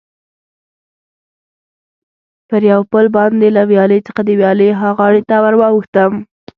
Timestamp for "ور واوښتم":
5.43-6.11